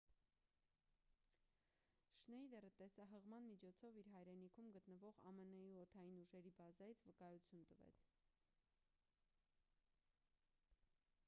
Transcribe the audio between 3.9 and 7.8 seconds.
իր հայրենիքում գտնվող ամն-ի օդային ուժերի բազայից վկայություն